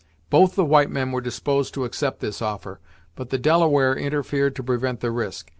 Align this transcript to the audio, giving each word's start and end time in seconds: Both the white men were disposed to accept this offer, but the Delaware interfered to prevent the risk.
Both 0.31 0.55
the 0.55 0.65
white 0.65 0.89
men 0.89 1.11
were 1.11 1.21
disposed 1.21 1.75
to 1.75 1.85
accept 1.85 2.21
this 2.21 2.41
offer, 2.41 2.79
but 3.15 3.29
the 3.29 3.37
Delaware 3.37 3.95
interfered 3.95 4.55
to 4.55 4.63
prevent 4.63 4.99
the 4.99 5.11
risk. 5.11 5.49